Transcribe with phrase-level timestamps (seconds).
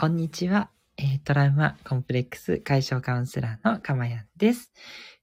[0.00, 0.70] こんにちは。
[1.24, 4.70] トラウマコンプレックス解消カウンセラーのかまやんです、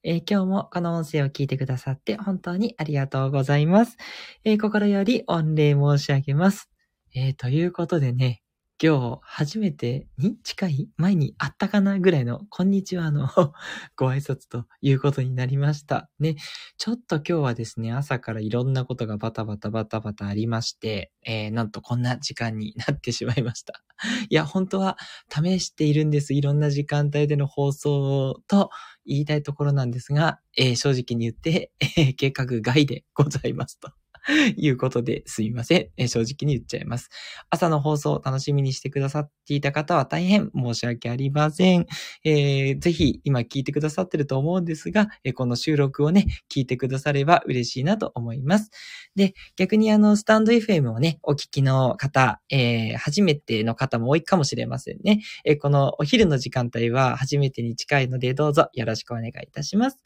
[0.04, 3.96] えー今日もこの音声を聞いてくださって本当にありがとうございます。
[4.44, 6.70] えー心より御礼申し上げます。
[7.16, 8.42] えーということでね、
[8.84, 13.30] 今日初めてに近い前にあったかなぐらいのこんにちはの
[13.96, 16.10] ご挨拶ということになりました。
[16.20, 16.36] ね、
[16.78, 23.82] ちょっと今日はですね、朝からいろんなことがバタバタバタバタありまして、えーなんとこんな時間になってしまいました。
[24.30, 24.98] いや、本当は
[25.30, 26.34] 試しているんです。
[26.34, 28.72] いろんな時間帯での放送と
[29.06, 33.94] 言いたいところなんですが、えー正直に言って、えー計画外でございますと。
[34.58, 37.10] いうことですみません、え正直に言っちゃいます。
[37.50, 41.86] 朝の放送を楽しみにしてくださっていた方は大変申し訳ありません。
[42.24, 48.72] えーぜひ今聞いてくださってると思うんですが、えこの収録をね、聞いてくだされば嬉しいなと思います。
[49.16, 55.22] で、逆にあの、スタンド FM をね、お聞きの方、えー初めての方も多いかもしれませんね。
[55.46, 60.00] えこのお昼の時間帯は初めてに近いので、どうぞよろしくお願いいたします。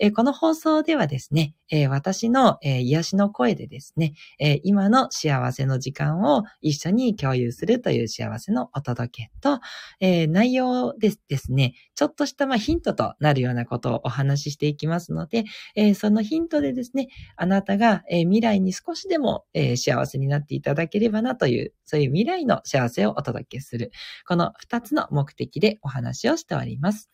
[0.00, 9.60] えこの放送ではですね、え私の、え癒しの声でですね、え今の幸せの時間を一緒に共有するという幸せのお届けと、
[10.00, 23.90] え内容ですですね、ちょっとしたまヒントとなるようなことをお話ししていきますので、えそのヒントでですね、あなたが、え未来に少しでも、え幸せになっていただければなという、そういう未来の幸せをお届けする。
[24.26, 27.10] この二つの目的でお話をしております。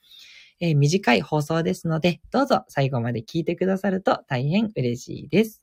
[0.64, 5.62] えー短い放送ですので、どうぞ最後まで聞いてくださると大変嬉しいです。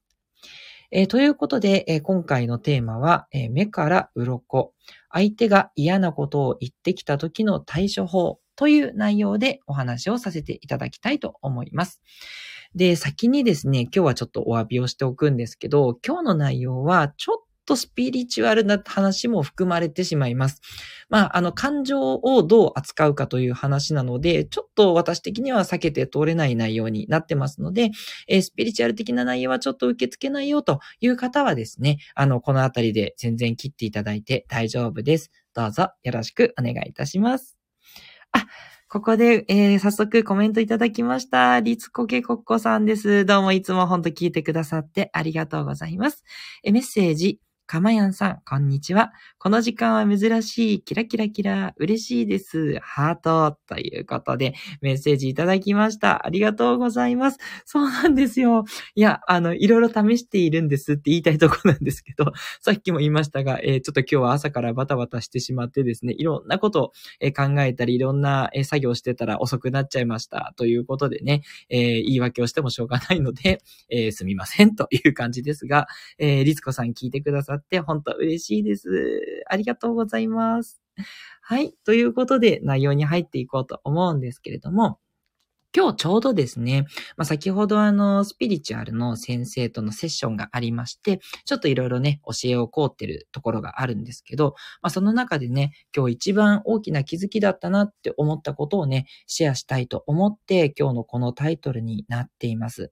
[0.92, 4.74] えーということで、えー今回のテーマは、え目から鱗。
[5.10, 12.04] 相手が嫌なことを言ってきた時の対処法という内容でお話をさせていただきたいと思います。
[12.76, 20.62] で、先にですね、今日はちょっとお詫びをしておくんですけど、今日の内容はちょっとスピリチュアルな話も含まれてしまいます。
[21.10, 27.92] まあ、あの、感情をどう扱うかという話なので、ちょっと私的には避けて通れない内容になってますので、
[28.28, 35.32] えースピリチュアル的な内容はちょっと受け付けないよという方はですね、あの、このあたりで全然切っていただいて大丈夫です。
[35.54, 37.58] どうぞよろしくお願いいたします。
[38.32, 38.46] あ、
[38.88, 41.60] ここで、えー早速コメントいただきました。
[41.62, 43.26] りつこけこっこさんです。
[43.26, 46.24] どうもいつも本当聞いてくださってありがとうございます。
[46.64, 47.40] えメッセージ、
[47.72, 49.14] かまやんさん、こんにちは。
[49.44, 52.78] この時間は珍しい、キラキラキラ、嬉しいです。
[52.80, 56.28] ハート、ということで、メッセージいただきました。
[56.28, 57.40] ありがとうございます。
[57.66, 58.66] そうなんですよ。
[58.94, 62.26] いや、あの、いろいろ試しているんですって言いたいところなんですけど、
[62.62, 70.54] さっきも言いましたが、えーちょっと今日は朝からバタバタしてしまってですね、いろんなことをえ考えたり、いろんなえ作業してたら遅くなっちゃいました。
[70.56, 71.42] ということでね、
[71.72, 73.58] えー言い訳をしてもしょうがないので、
[73.90, 75.88] えーすみませんという感じですが、
[76.20, 79.31] えー、りつこさん聞いてくださって本当嬉しいです。
[79.48, 80.82] ありがとうございます。
[81.42, 81.74] はい。
[81.86, 85.00] ということで内容に入っていこうと思うんですけれども、
[85.74, 102.92] 今日ちょうどですね、まあ、先ほどあの、スピリチュアルの先生とのセッションがありまして、ちょっといろいろね、教えをこうってるところがあるんですけど、まあ、その中でね、今日一番大きな気づきだったなって思ったことをね、シェアしたいと思って、今日のこのタイトルになっています。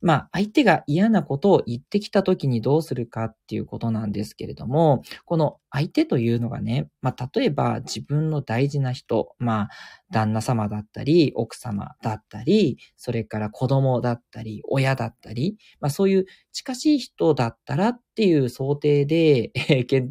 [0.00, 9.68] まあ、相手が嫌なことを言ってきた時にどうするかっていうことなんですけれども、この相手というのがね、まあ、例えば自分の大事な人、まあ、
[10.10, 20.10] 旦那様だったり、奥様だったり、それから子供だったり、親だったり、まあ、そういう近しい人だったらっていう想定で、えー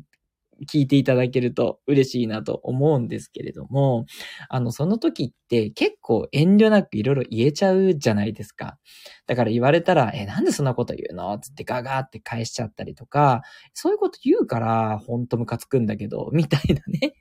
[0.68, 4.06] 聞いていただけると嬉しいなと思うんですけれども、
[4.50, 8.78] あの、その時って結構遠慮なくいろいろ言えちゃうじゃないですか。
[9.28, 11.38] だから言われたら、え、なんでそんなこと言うの？
[11.40, 13.44] つってガガーって返しちゃったりとか、
[13.74, 17.14] そういうこと言うから、ほんとムカつくんだけど、 みたいなね、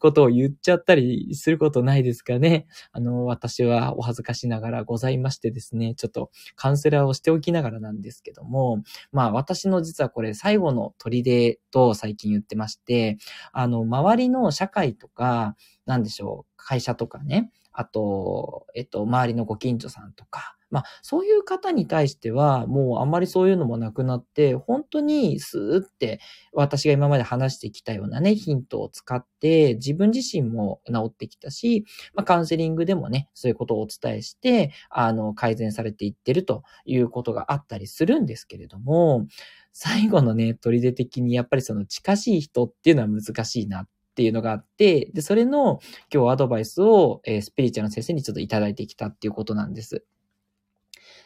[0.00, 2.66] ことを言っちゃったりすることないですかね。
[2.90, 13.18] あの、私はお恥ずかしながらございましてですね、ちょっとカウンセラーをしておきながらなんですけども、まあ私の実はこれ最後の砦と最近言ってまして、
[13.52, 15.56] あの、周りの社会とか、
[15.86, 26.18] なんでしょう、会社とかね、あと、えっと、周りのご近所さんとか、まあ、そういう方に対しては、もうあんまりそういうのもなくなって、本当にスーって
[26.52, 31.84] 私が今まで話してきたようなね、ヒントを使って、自分自身も治ってきたし、
[32.14, 39.26] まあ、カウンセリングでもね、そういうことをお伝えして、あの、改善されていってるということがあったりするんですけれども、
[39.72, 45.80] 最後のね、取り出的にやっぱりその近しい人っていうのは難しいなっていうのがあって、で、それの
[46.12, 50.04] 今日アドバイスを、えースピリチュアルの先生にちょっといただいてきたっていうことなんです。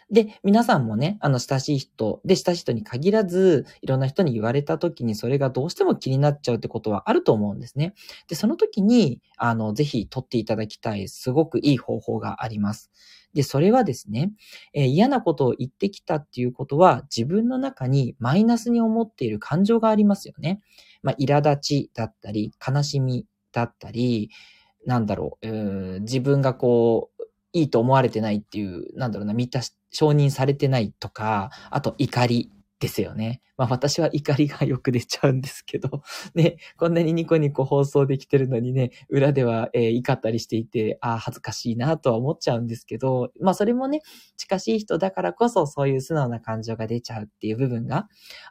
[0.08, 7.94] で、皆さんもね、あの、親しい人、で、親しい人に限らず、いろんな人に言われた時にそれがどうしても気になっちゃうってことはあると思うんですね。
[8.28, 12.92] で、その時に、あの、ぜひ取っていただきたい、すごくいい方法があります。
[13.34, 14.32] で、それはですね、
[14.74, 20.60] えー、嫌なことを言ってきたっていうことは、自分の中にマイナスに思っている感情がありますよね。
[21.02, 24.30] まあ、苛立ちだったり、悲しみだったり、
[24.86, 25.48] なんだろう、
[25.96, 33.40] う自分がこう、いいと思われてないっていう、なんだろうな、見たし、承認されてないとか、あと怒りですよね。
[33.56, 36.02] まあ私は怒りがよく出ちゃうんですけど、
[36.34, 44.02] ね、こんなにニコニコ放送できてるのにね、裏では、えー、怒ったりしていて、ああ、恥ずかしいなとは思っちゃうんですけど、まあそれもね、
[44.36, 48.06] 近しい人だからこそそういう素直な感情が出ちゃうっていう部分が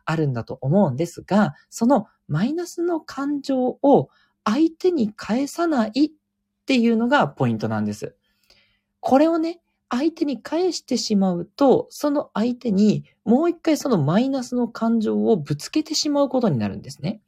[0.05, 4.09] あるんだと思うんですが、そのマイナスの感情を
[4.43, 6.09] 相手に返さないっ
[6.65, 8.15] ていうのがポイントなんです。
[9.01, 17.21] これをね、相手に返してしまうと、その相手にもう一回そのマイナスの感情をぶつけてしまうことになるんですね。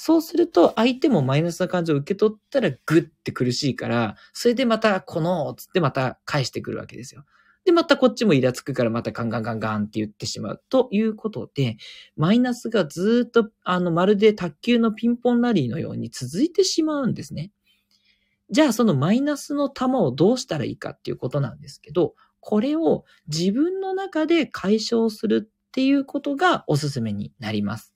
[0.00, 7.24] そうすると、相手もマイナスな感情を受け取ったらグッて苦しいから、それでまた、この、つってまた返してくるわけですよ。
[7.64, 10.62] で、またこっちもイラつくからまたガンガンガンガンって言ってしまう。
[10.68, 11.78] ということで、
[12.16, 17.50] マイナスがずっと、あの、まるで卓球のピンポンラリーのように続いてしまうんですね。
[18.50, 27.94] じゃあそのマイナスの玉をどうしたらいいかっていうことなんですけど、これを自分の中で解消するっていうことがおすすめになります。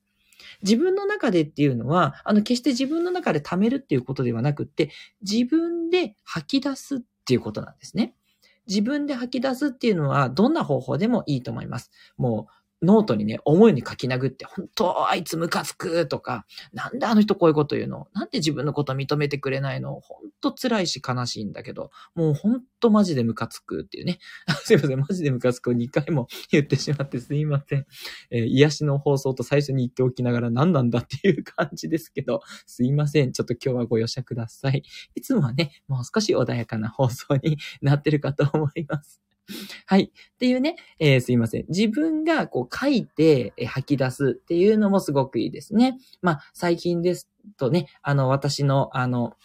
[0.62, 4.90] 自分の中でっていうのは、あの、決して自分の中で貯めるっていうことではなくって、
[5.22, 8.14] 自分で吐き出すっていうことなんですね。
[8.68, 11.90] 自分で吐き出すっていうのは、どんな方法でもいいと思います。
[12.16, 12.52] もう、
[12.82, 18.08] ノートにね、思いに書き殴って、本当あいつムカつくとか、なんであの人こういうこと言うの？
[18.12, 20.00] なんで自分のこと認めてくれないの？
[20.00, 24.18] 本当辛いし悲しいんだけど、もう本当マジでムカつくっていうね。
[24.64, 27.86] すいません、マジでムカつくを2回も言ってしまってすいません。
[28.30, 33.32] えー、癒しの放送と最初に言っておきながら何なんだっていう感じですけど、すいません。
[33.32, 34.82] ちょっと今日はご容赦ください。
[35.14, 39.20] いつもはね、もう少し穏やかな放送になってるかと思います。
[39.86, 40.04] はい。
[40.04, 41.64] っていうね、えー、すいません。
[41.68, 45.98] 自分がこう書いて、え吐き出すっていうのもすごくいいですね。
[46.20, 49.36] まあ、最近ですとね、あの、私の、あの、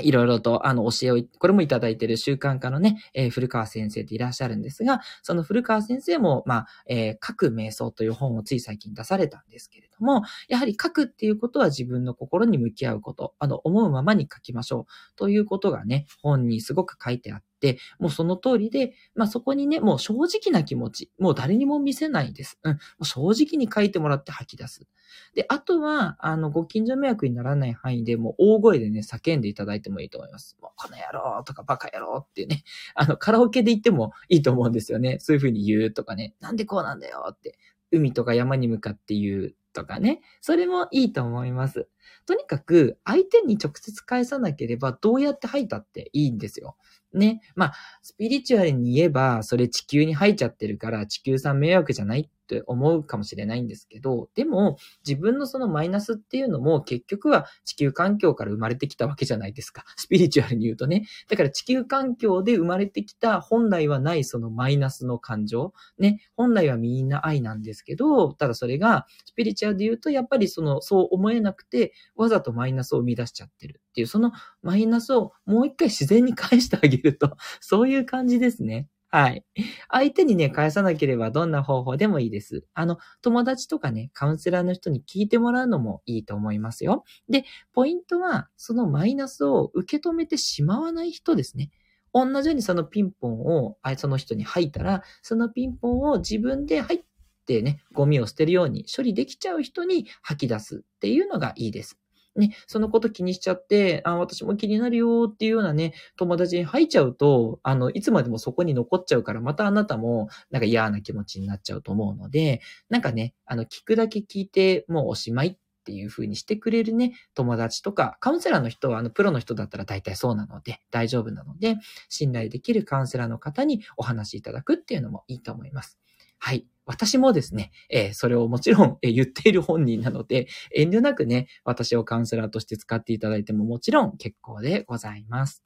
[0.00, 15.16] いろいろと、あの、教えを、これもいただいている習慣化のね、えー、古川先生っていらっしゃるんですが、その古川先生も、まあ、えー、書く瞑想という本をつい最近出されたんですけれどども、やはり書くっていうことは自分の心に向き合うこと、あの、思うままに書きましょう。
[15.16, 22.58] ということがね、本にすごく書いてあって、もうその通りで、まあそこにね、もう正直な気持ち、もう誰にも見せないです。
[22.62, 22.72] うん。
[22.74, 24.86] もう正直に書いてもらって吐き出す。
[25.34, 30.56] で、あとは、あの、ご近所迷惑にならない範囲でもう大声でね、叫んでいただいてもいいと思います。
[30.60, 32.62] もう、この野郎とかバカ野郎っていうね、
[32.94, 35.18] あの、カラオケで言ってもいいと思うんですよね。
[35.20, 37.58] そういうふうに言うとかね、なんでこうなんだよって、
[37.90, 41.88] 海とか山に向かって言うとかね、それもいいと思います。
[42.26, 46.76] とにかく、相手に直接返さなければ、どうやって吐いたっていいんですよ。
[47.14, 47.40] ね。
[47.54, 59.84] まあ、スピリチュアルに言えば、それ地球に吐いちゃってるから、地球さん迷惑じゃないって思うかもしれないんですけど、でも、自分のそのマイナスっていうのも、結局は地球環境から生まれてきたわけじゃないですか。
[59.96, 61.06] スピリチュアルに言うとね。
[61.28, 65.74] だから地球環境で生まれてきた本来はないそのマイナスの感情。
[65.98, 66.22] ね。
[66.36, 78.88] 本来はみんな愛なんですけど、ただそれが、スピリチュアルで言うと、やっぱりその、そう思えなくて、わざとマイナスを生み出しちゃってるっていう、そのマイナスをもう一回自然に返してあげると、そういう感じですね。
[79.10, 79.42] はい。
[79.90, 82.64] 相手にね、返さなければどんな方法でもいいです。
[82.74, 87.04] あの、友達とかね、カウンセラーの人に聞いてもらうのもいいと思いますよ。
[87.28, 91.70] で、ポイントは、そのマイナスを受け止めてしまわない人ですね。
[92.12, 97.00] 同じようにそのピンポンを、その人に吐いたら、そのピンポンを自分で入っ
[97.46, 101.98] てね、ゴミを捨てるように処理できちゃう人に吐き出すっていうのがいいです。
[102.38, 121.76] ね、そのこと気にしちゃって、あ、私も気になるよっていうようなね、友達に入っちゃうと、あの、いつまでもそこに残っちゃうから、またあなたも、なんか嫌な気持ちになっちゃうと思うので、なんかね、あの、聞くだけ聞いて、もうおしまいっていう風にしてくれるね、友達とか、カウンセラーの人は、あの、プロの人だったら大体そうなので、大丈夫なので、
[122.10, 125.98] 信頼できるカウンセラーの方にお話しいただくっていうのもいいと思います。
[126.38, 126.66] はい。
[126.86, 135.62] 私もですね、えー、それをもちろん、えー、言っている本人なので、遠慮なくね、私をカウンセラーとして使っていただいてももちろん結構でございます。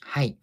[0.00, 0.38] はい。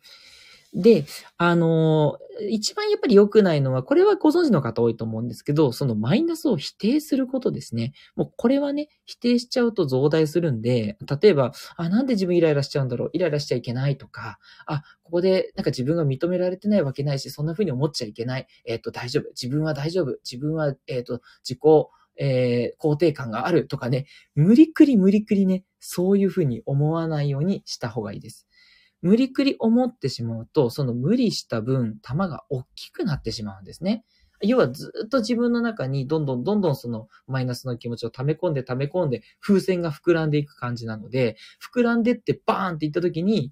[0.73, 1.05] で、
[1.37, 7.93] あのー、一番やっぱり良くないのは、これはご存知の方多いと思うんですけど、そのマイナスを否定することですね。
[8.15, 18.47] もうこれはね、否定しちゃうと増大するんで、例えば、あ、なんで自分イライラしちゃうんだろうイライラしちゃいけないとか、あ、ここでなんか自分が認められてないわけないし、そんな風に思っちゃいけない。
[18.65, 19.29] えっ、ー、と、大丈夫。
[19.29, 20.17] 自分は大丈夫。
[20.23, 21.59] 自分は、えっ、ー、と、自己、
[22.19, 28.45] えー、肯定感があるとかね、無理くり無理くりね、そういう風に思わないようにした方がいいです。
[29.01, 34.03] 無理くり思ってしまうと、その無理した分、玉が大きくなってしまうんですね。
[34.41, 41.35] 要はずっと自分の中にどんどんどんどんそのマイナスの気持ちを溜め込んで溜め込んで風船が膨らんでいく感じなので、
[41.73, 43.51] 膨らんでってバーンっていった時に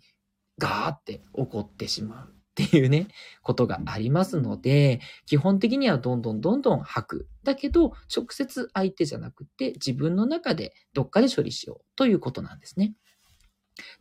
[0.58, 2.28] ガーって起こってしまう
[2.64, 3.08] っていうね、
[3.44, 7.28] ことがありますので、基本的にはどんどんどんどん吐く。
[7.44, 12.96] だけど、直接相手じゃなくて自分の中でどっかで処理しようということなんですね。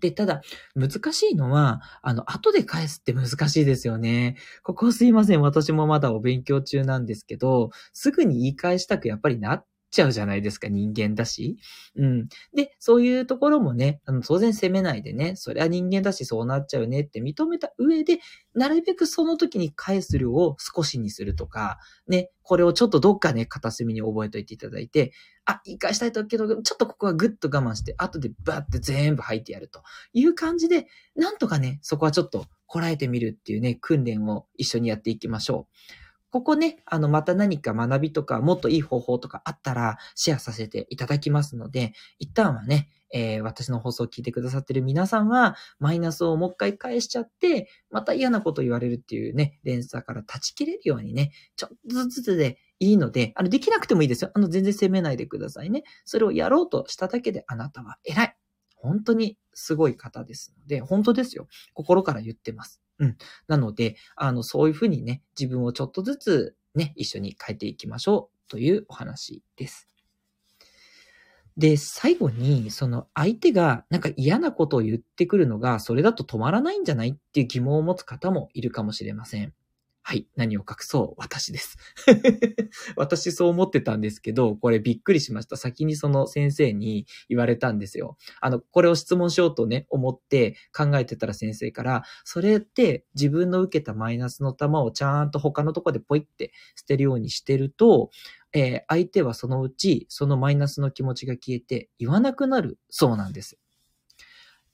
[0.00, 0.42] で、ただ、
[0.74, 4.36] 難しいのは、あの、後で返すって難しいですよね。
[4.62, 5.40] ここすいません。
[5.42, 11.58] 私もまだお勉強中なんですけど、すぐに言い返したくやっぱりなっちゃうじゃないですか、人間だし。
[11.96, 12.28] うん。
[12.54, 18.18] で、そういうところもね、あの、当然責めないでね、それは人間だしそうなっちゃうねって認めた上で、
[18.54, 21.78] なるべくその時に返す量を少しにするとか、
[22.08, 25.12] ね、これをちょっとどっかね、片隅に覚えておいていただいて、
[25.44, 36.05] あ、言い返したいとけど、ちょっとここはぐっと我慢して、後でバーって全部吐いてやるという感じで、なんとかね、そこはちょっとこらえてみるっていうね、訓練を一緒にやっていきましょう。
[36.30, 54.30] ここね、あの、また何か学びとか、もっといい方法とかあったら、シェアさせていただきますので、一旦はね、えー、私の放送を聞いてくださってる皆さんは、マイナスをもう一回返しちゃって、また嫌なこと言われるっていうね、連鎖から断ち切れるようにね、ちょっとずつでいいので、あの、できなくてもいいですよ。
[54.34, 55.84] あの、全然責めないでくださいね。
[56.04, 58.36] それをやろうとしただけであなたは偉い。
[58.74, 61.48] 本当にすごい方ですので、本当ですよ。
[61.74, 62.82] 心から言ってます。
[62.98, 63.16] うん。
[63.48, 69.88] なので、あの、そういうふうにね、自分をちょっとずつね、一緒に変えていきましょうというお話です。
[71.56, 79.54] で、最後に、その相手がなんか嫌なことを言ってくるのが、それだと止まらないんじゃないっていう疑問を持つ方もいるかもしれません。
[80.08, 80.28] はい。
[80.36, 81.78] 何を隠そう私です。
[82.94, 85.56] 私そう思ってたんですけど、これびっくりしました。
[85.56, 88.16] 先にその先生に言われたんですよ。
[88.40, 98.10] あの、これを質問しようとね、思って考えてたら先生から、それって自分の受けたマイナスの玉をちゃんと他のとこでポイって捨てるようにしてると、
[98.52, 103.58] えー、相手はそのうちそのマイナスの気持ちが消えて言わなくなるそうなんです。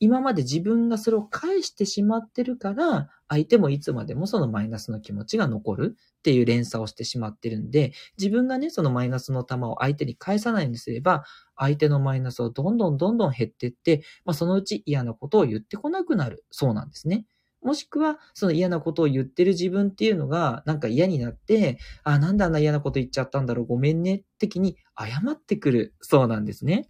[0.03, 11.23] 今まで自分がそれを返してしまってるから、相手もいつまでもそのマイナスの気持ちが残るっていう連鎖をしてしまってるんで、自分がね、そのマイナスの玉を相手に返さないにすれば、
[11.57, 16.45] 相手のマイナスをどんどんどんどん減ってって、まあ、そのうち嫌なことを言ってこなくなる。
[16.51, 17.25] そうなんですね。
[17.63, 25.95] もしくは、その嫌なことを言ってる自分っていうのが、なんか嫌になって、あ、なんであんな嫌なこと言っちゃったんだろう、ごめんね、的に謝ってくる。
[26.01, 26.89] そうなんですね。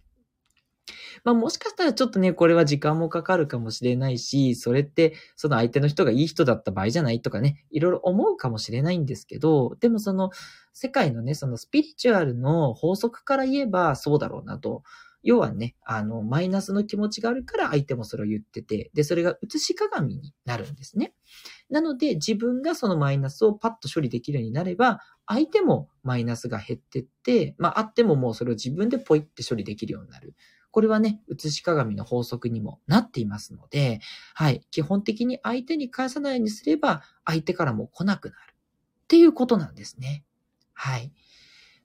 [1.23, 10.31] まあもしかしたらちょっとね、これは時間もかかるかもしれないし、それってその相手の人がいい人だった場合じゃないとかね、いろいろ思うかもしれないんですけど、でもその
[10.73, 14.83] 世界のね、そのスピリチュアルの法則から言えばそうだろうなと。
[15.25, 21.13] 要はね、あの、マイナスの気持ちがあるから相手もそれを言ってて、で、それが映し鏡になるんですね。
[21.69, 30.35] なので、自分がそのマイナスをパッと処理できるようになれば、相手もマイナスが減ってって、まあ、あってももうそれを自分でポイって処理できるようになる。
[30.73, 34.01] これはね、写し鏡の法則にもなっていますので、
[34.33, 34.65] はい。
[34.71, 38.55] 基本的に相手に返さないようにすれば、相手からも来なくなる。
[39.03, 40.23] っていうことなんですね。
[40.73, 41.13] はい。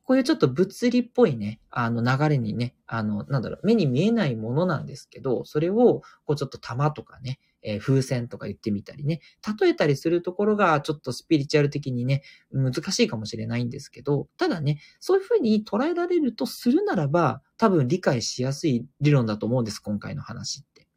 [0.05, 9.21] こういうちょっと物理っぽいね、あの流れにね、あの、なんだろう、目に見えないものなんですけど、それを、こうちょっと玉とかね、えー、風船とか言ってみたりね、
[9.61, 12.23] 例えたりするところがちょっとスピリチュアル的にね、
[12.53, 20.89] 難しいかもしれないんですけど、ただね、そういうふうに捉えられるとするならば、多分理解しやすい理論だと思うんです、今回の話って。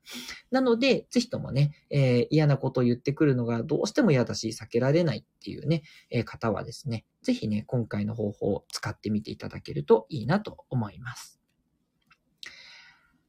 [0.49, 11.39] なので、ぜひともね、えー、嫌なことを言ってくるのがどうしても嫌だし、避けられないっていうね、えー、方はですね、ぜひね、今回の方法を使ってみていただけるといいなと思います。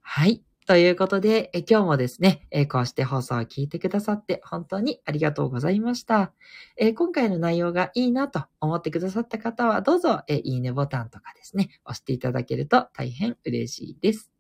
[0.00, 0.42] はい。
[0.66, 6.33] ということで、え今日もですね、えこうして放送を聞いてくださって本当にありがとうございました。
[6.76, 14.31] え今回の内容がいいなと思ってくださった方は、どうぞ、えいいねボタンとかですね、押していただけると大変嬉しいです。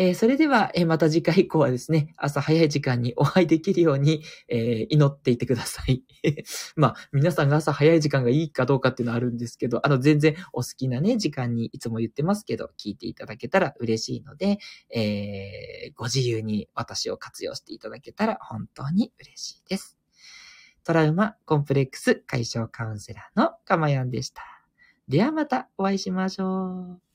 [0.00, 6.04] えー、それでは、えー、また次回以降はですね、朝早い時間にお会いできるように、えー、祈っていてください。
[6.76, 14.58] まあ、皆さんが朝早い時間がいいかどうかっていうのはあるんですけど、あの、全然お好きなね、時間にいつも言ってますけど、聞いていただけたら嬉しいので、
[14.94, 19.98] えーご自由に私を活用していただけたら本当に嬉しいです。
[20.84, 24.42] トラウマコンプレックス解消カウンセラーのかまやんでした。
[25.08, 27.07] ではまたお会いしましょう。